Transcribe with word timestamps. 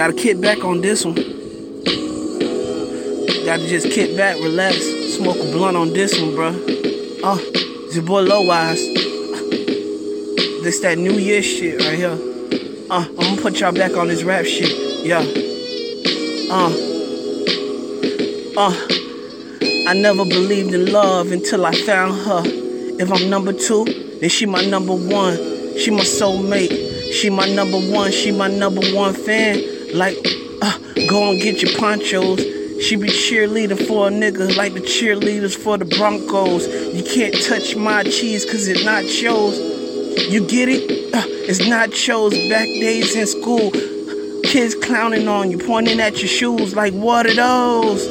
Gotta 0.00 0.14
kick 0.14 0.40
back 0.40 0.64
on 0.64 0.80
this 0.80 1.04
one. 1.04 1.14
Gotta 3.44 3.66
just 3.68 3.90
kick 3.90 4.16
back, 4.16 4.36
relax, 4.36 4.78
smoke 5.14 5.36
a 5.36 5.52
blunt 5.52 5.76
on 5.76 5.92
this 5.92 6.18
one, 6.18 6.34
bro. 6.34 6.48
Uh, 7.22 7.36
it's 7.38 7.96
your 7.96 8.04
boy 8.06 8.22
Low 8.22 8.50
Eyes. 8.50 8.78
This 10.64 10.80
that 10.80 10.96
New 10.96 11.12
Year 11.12 11.42
shit 11.42 11.82
right 11.82 11.98
here. 11.98 12.18
Uh, 12.88 13.04
I'm 13.10 13.14
gonna 13.14 13.42
put 13.42 13.60
y'all 13.60 13.72
back 13.72 13.94
on 13.94 14.08
this 14.08 14.22
rap 14.22 14.46
shit. 14.46 15.04
Yeah. 15.04 15.18
Uh. 16.50 16.72
Uh. 18.56 18.74
I 19.86 19.92
never 19.92 20.24
believed 20.24 20.72
in 20.72 20.90
love 20.90 21.30
until 21.30 21.66
I 21.66 21.72
found 21.72 22.14
her. 22.22 22.42
If 22.46 23.12
I'm 23.12 23.28
number 23.28 23.52
two, 23.52 23.84
then 24.18 24.30
she 24.30 24.46
my 24.46 24.64
number 24.64 24.94
one. 24.94 25.36
She 25.76 25.90
my 25.90 26.04
soulmate. 26.04 27.12
She 27.12 27.28
my 27.28 27.52
number 27.54 27.78
one. 27.78 28.10
She 28.10 28.32
my 28.32 28.48
number 28.48 28.80
one 28.94 29.12
fan. 29.12 29.79
Like, 29.94 30.16
uh, 30.62 30.78
go 31.08 31.30
and 31.30 31.40
get 31.40 31.62
your 31.62 31.76
ponchos. 31.76 32.40
She 32.80 32.96
be 32.96 33.08
cheerleading 33.08 33.86
for 33.86 34.08
a 34.08 34.10
nigga 34.10 34.56
like 34.56 34.74
the 34.74 34.80
cheerleaders 34.80 35.56
for 35.56 35.76
the 35.76 35.84
Broncos. 35.84 36.66
You 36.94 37.02
can't 37.02 37.34
touch 37.44 37.76
my 37.76 38.04
cheese 38.04 38.44
cause 38.44 38.68
it's 38.68 38.84
not 38.84 39.04
yours. 39.20 39.58
You 40.32 40.46
get 40.46 40.68
it? 40.68 41.14
Uh, 41.14 41.22
it's 41.26 41.66
not 41.66 41.92
shows 41.92 42.34
back 42.48 42.66
days 42.66 43.16
in 43.16 43.26
school. 43.26 43.70
Kids 44.44 44.74
clowning 44.76 45.28
on 45.28 45.50
you, 45.50 45.58
pointing 45.58 46.00
at 46.00 46.18
your 46.20 46.28
shoes 46.28 46.74
like, 46.74 46.94
what 46.94 47.26
are 47.26 47.34
those? 47.34 48.06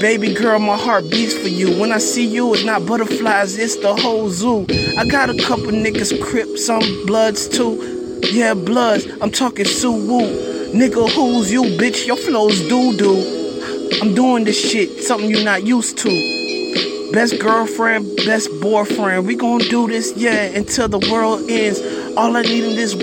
Baby 0.00 0.34
girl, 0.34 0.58
my 0.58 0.76
heart 0.76 1.04
beats 1.10 1.34
for 1.34 1.48
you. 1.48 1.78
When 1.80 1.92
I 1.92 1.98
see 1.98 2.26
you, 2.26 2.52
it's 2.52 2.64
not 2.64 2.84
butterflies, 2.84 3.58
it's 3.58 3.76
the 3.76 3.94
whole 3.94 4.28
zoo. 4.28 4.66
I 4.98 5.06
got 5.06 5.30
a 5.30 5.38
couple 5.38 5.66
niggas, 5.66 6.20
crips, 6.22 6.66
some 6.66 6.82
bloods 7.06 7.48
too. 7.48 8.18
Yeah, 8.32 8.54
bloods, 8.54 9.06
I'm 9.20 9.30
talking 9.30 9.64
Sue 9.64 9.92
Woo. 9.92 10.49
Nigga, 10.72 11.10
who's 11.10 11.50
you, 11.50 11.62
bitch? 11.62 12.06
Your 12.06 12.16
flow's 12.16 12.60
doo 12.68 12.96
doo. 12.96 13.90
I'm 14.00 14.14
doing 14.14 14.44
this 14.44 14.70
shit, 14.70 15.02
something 15.02 15.28
you're 15.28 15.44
not 15.44 15.66
used 15.66 15.98
to. 15.98 17.10
Best 17.12 17.40
girlfriend, 17.40 18.14
best 18.18 18.48
boyfriend. 18.60 19.26
We 19.26 19.34
gonna 19.34 19.64
do 19.64 19.88
this, 19.88 20.12
yeah, 20.16 20.44
until 20.44 20.86
the 20.86 21.00
world 21.10 21.50
ends. 21.50 21.80
All 22.16 22.36
I 22.36 22.42
need 22.42 22.62
in 22.62 22.76
this 22.76 22.94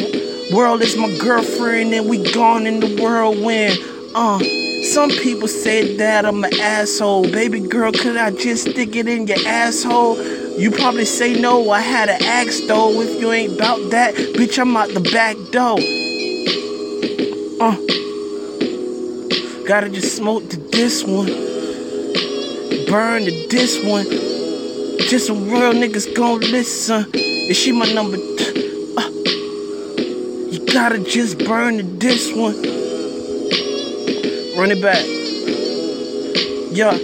world 0.53 0.81
is 0.81 0.95
my 0.95 1.13
girlfriend, 1.17 1.93
and 1.93 2.09
we 2.09 2.31
gone 2.31 2.65
in 2.65 2.79
the 2.79 2.95
whirlwind. 3.03 3.77
Uh, 4.15 4.39
some 4.93 5.09
people 5.09 5.49
say 5.49 5.97
that 5.97 6.25
I'm 6.25 6.45
an 6.45 6.57
asshole. 6.61 7.23
Baby 7.23 7.59
girl, 7.59 7.91
could 7.91 8.15
I 8.15 8.31
just 8.31 8.71
stick 8.71 8.95
it 8.95 9.09
in 9.09 9.27
your 9.27 9.45
asshole? 9.45 10.15
You 10.57 10.71
probably 10.71 11.03
say 11.03 11.37
no, 11.39 11.69
I 11.69 11.81
had 11.81 12.07
an 12.07 12.23
axe 12.23 12.61
though. 12.61 13.01
If 13.01 13.19
you 13.19 13.33
ain't 13.33 13.55
about 13.55 13.91
that, 13.91 14.15
bitch, 14.15 14.57
I'm 14.57 14.77
out 14.77 14.87
the 14.93 15.01
back 15.01 15.35
door. 15.51 15.77
Uh, 17.59 17.75
gotta 19.65 19.89
just 19.89 20.15
smoke 20.15 20.47
to 20.47 20.57
this 20.57 21.03
one, 21.03 21.25
burn 22.85 23.25
to 23.25 23.47
this 23.49 23.83
one. 23.83 24.05
Just 25.09 25.25
some 25.25 25.49
real 25.49 25.73
niggas 25.73 26.15
gon' 26.15 26.41
listen. 26.41 27.07
Is 27.15 27.57
she 27.57 27.71
my 27.71 27.91
number? 27.91 28.17
Uh, 28.17 29.09
you 30.51 30.63
gotta 30.71 30.99
just 30.99 31.39
burn 31.39 31.77
to 31.77 31.83
this 31.83 32.31
one. 32.31 32.53
Run 34.55 34.69
it 34.69 34.79
back. 34.79 35.03
Yeah. 36.75 36.95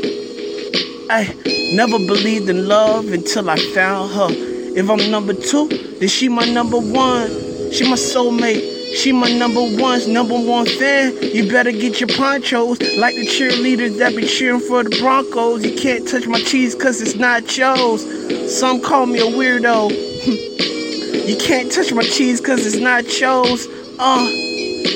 I 1.10 1.34
never 1.74 1.98
believed 1.98 2.48
in 2.48 2.68
love 2.68 3.12
until 3.12 3.50
I 3.50 3.58
found 3.74 4.12
her. 4.12 4.28
If 4.30 4.88
I'm 4.88 5.10
number 5.10 5.34
two, 5.34 5.68
then 6.00 6.10
she 6.10 6.30
my 6.30 6.46
number 6.46 6.78
one. 6.78 7.72
She 7.72 7.90
my 7.90 7.96
soulmate. 7.96 8.73
She 8.94 9.12
my 9.12 9.32
number 9.32 9.60
one, 9.60 10.14
number 10.14 10.36
one 10.36 10.68
fan. 10.68 11.18
You 11.22 11.50
better 11.50 11.72
get 11.72 12.00
your 12.00 12.10
ponchos 12.10 12.80
like 12.98 13.16
the 13.16 13.26
cheerleaders 13.26 13.98
that 13.98 14.16
be 14.16 14.24
cheering 14.26 14.60
for 14.60 14.84
the 14.84 14.96
Broncos. 15.00 15.66
You 15.66 15.76
can't 15.76 16.08
touch 16.08 16.28
my 16.28 16.40
cheese 16.40 16.76
cause 16.76 17.02
it's 17.02 17.16
not 17.16 17.58
yours. 17.58 18.56
Some 18.56 18.82
call 18.82 19.08
me 19.08 19.20
a 19.20 19.24
weirdo. 19.26 19.90
you 21.28 21.38
can't 21.38 21.72
touch 21.72 21.92
my 21.92 22.04
cheese 22.04 22.40
cause 22.40 22.68
it's 22.68 22.78
not 22.78 23.20
yours. 23.20 23.68
Uh, 23.98 24.26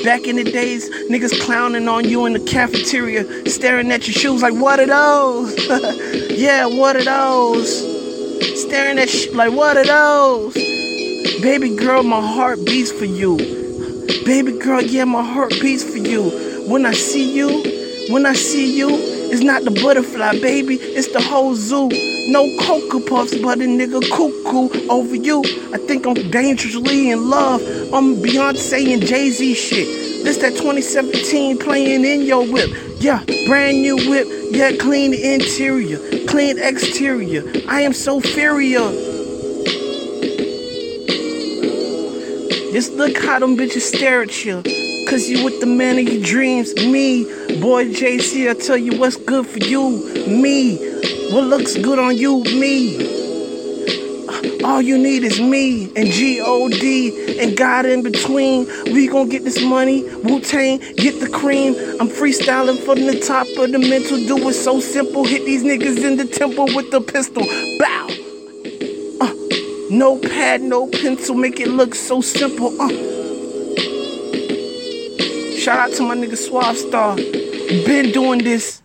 back 0.04 0.28
in 0.28 0.36
the 0.36 0.44
days, 0.44 0.88
niggas 1.10 1.40
clowning 1.40 1.88
on 1.88 2.08
you 2.08 2.24
in 2.26 2.34
the 2.34 2.40
cafeteria, 2.40 3.48
staring 3.50 3.90
at 3.90 4.06
your 4.06 4.14
shoes 4.14 4.42
like, 4.42 4.54
what 4.54 4.78
are 4.78 4.86
those? 4.86 5.56
yeah, 6.38 6.66
what 6.66 6.94
are 6.94 7.04
those? 7.04 8.62
Staring 8.62 8.98
at 9.00 9.08
sh- 9.08 9.30
like, 9.32 9.52
what 9.52 9.76
are 9.76 9.84
those? 9.84 10.54
Baby 11.42 11.74
girl, 11.74 12.04
my 12.04 12.20
heart 12.20 12.64
beats 12.64 12.92
for 12.92 13.04
you. 13.04 13.67
Baby 14.28 14.58
girl, 14.58 14.82
yeah, 14.82 15.04
my 15.04 15.24
heart 15.24 15.54
beats 15.58 15.82
for 15.82 15.96
you. 15.96 16.28
When 16.68 16.84
I 16.84 16.92
see 16.92 17.34
you, 17.34 17.48
when 18.12 18.26
I 18.26 18.34
see 18.34 18.76
you, 18.76 18.90
it's 18.90 19.40
not 19.40 19.64
the 19.64 19.70
butterfly, 19.70 20.32
baby, 20.42 20.74
it's 20.74 21.10
the 21.14 21.20
whole 21.22 21.54
zoo. 21.54 21.88
No 22.28 22.46
cocoa 22.60 23.00
puffs, 23.00 23.34
but 23.38 23.56
a 23.56 23.62
nigga 23.62 24.02
cuckoo 24.10 24.86
over 24.90 25.14
you. 25.14 25.42
I 25.72 25.78
think 25.78 26.06
I'm 26.06 26.30
dangerously 26.30 27.10
in 27.10 27.30
love. 27.30 27.62
I'm 27.90 28.16
Beyonce 28.16 28.92
and 28.92 29.02
Jay 29.02 29.30
Z 29.30 29.54
shit. 29.54 29.86
This 30.24 30.36
that 30.42 30.56
2017 30.56 31.56
playing 31.56 32.04
in 32.04 32.20
your 32.20 32.46
whip. 32.46 32.68
Yeah, 33.00 33.24
brand 33.46 33.80
new 33.80 33.96
whip. 33.96 34.26
Yeah, 34.50 34.72
clean 34.76 35.14
interior, 35.14 36.26
clean 36.26 36.58
exterior. 36.58 37.44
I 37.66 37.80
am 37.80 37.94
so 37.94 38.20
furious. 38.20 39.07
Just 42.78 42.92
look 42.92 43.18
how 43.18 43.40
them 43.40 43.56
bitches 43.56 43.80
stare 43.80 44.22
at 44.22 44.44
you. 44.44 44.62
Cause 45.10 45.28
you 45.28 45.44
with 45.44 45.58
the 45.58 45.66
man 45.66 45.98
of 45.98 46.08
your 46.08 46.22
dreams. 46.22 46.76
Me, 46.76 47.24
boy 47.60 47.86
JC, 47.86 48.48
I 48.48 48.54
tell 48.54 48.76
you 48.76 48.96
what's 49.00 49.16
good 49.16 49.48
for 49.48 49.58
you. 49.58 49.90
Me, 50.28 50.76
what 51.32 51.42
looks 51.42 51.76
good 51.76 51.98
on 51.98 52.16
you. 52.16 52.44
Me. 52.44 54.62
All 54.62 54.80
you 54.80 54.96
need 54.96 55.24
is 55.24 55.40
me 55.40 55.92
and 55.96 56.06
G-O-D 56.06 57.40
and 57.40 57.56
God 57.56 57.84
in 57.84 58.04
between. 58.04 58.68
We 58.94 59.08
gonna 59.08 59.28
get 59.28 59.42
this 59.42 59.60
money, 59.60 60.04
Wu-Tang, 60.22 60.78
get 60.78 61.18
the 61.18 61.28
cream. 61.28 61.74
I'm 61.98 62.06
freestyling 62.06 62.78
from 62.84 63.06
the 63.06 63.18
top 63.18 63.48
of 63.58 63.72
the 63.72 63.80
mental. 63.80 64.18
Do 64.18 64.48
it 64.48 64.54
so 64.54 64.78
simple. 64.78 65.24
Hit 65.24 65.44
these 65.44 65.64
niggas 65.64 66.04
in 66.04 66.16
the 66.16 66.26
temple 66.26 66.66
with 66.76 66.92
the 66.92 67.00
pistol. 67.00 67.42
Bow. 67.80 68.07
No 69.90 70.18
pad, 70.18 70.60
no 70.60 70.86
pencil, 70.86 71.34
make 71.34 71.60
it 71.60 71.68
look 71.68 71.94
so 71.94 72.20
simple. 72.20 72.78
Uh. 72.78 72.88
Shout 75.56 75.78
out 75.78 75.92
to 75.96 76.02
my 76.02 76.14
nigga 76.14 76.36
Suave 76.36 76.76
Star. 76.76 77.16
Been 77.16 78.12
doing 78.12 78.40
this 78.40 78.82